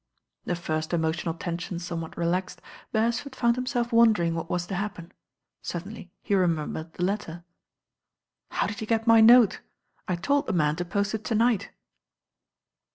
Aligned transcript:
The 0.45 0.55
first 0.55 0.93
emotional 0.95 1.35
tension 1.35 1.77
somewhat 1.77 2.17
relaxed, 2.17 2.59
Beresford 2.91 3.35
found 3.35 3.55
himself 3.55 3.91
wondering 3.93 4.33
what 4.33 4.49
was 4.49 4.65
to 4.65 4.73
happ'in. 4.73 5.11
Suddenly 5.61 6.09
he 6.23 6.33
remembered 6.33 6.93
the 6.93 7.03
letter. 7.03 7.43
"How 8.49 8.65
did 8.65 8.81
you 8.81 8.87
get 8.87 9.05
my 9.05 9.21
note? 9.21 9.59
I 10.07 10.15
told 10.15 10.47
the 10.47 10.53
man 10.53 10.75
to 10.77 10.85
post 10.85 11.13
it 11.13 11.23
to 11.25 11.35
night." 11.35 11.69